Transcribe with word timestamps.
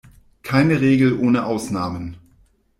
Keine 0.41 0.81
Regel 0.81 1.19
ohne 1.19 1.45
Ausnahmen! 1.45 2.17